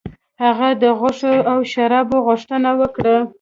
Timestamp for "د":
0.81-0.83